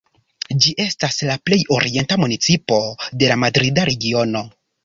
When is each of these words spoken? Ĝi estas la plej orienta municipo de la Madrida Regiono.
Ĝi 0.63 0.71
estas 0.85 1.19
la 1.31 1.35
plej 1.49 1.59
orienta 1.77 2.19
municipo 2.23 2.81
de 3.23 3.33
la 3.33 3.39
Madrida 3.45 3.89
Regiono. 3.93 4.47